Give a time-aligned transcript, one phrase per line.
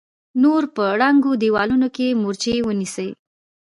[0.43, 3.09] نور په ړنګو دېوالونو کې مورچې ونيسئ!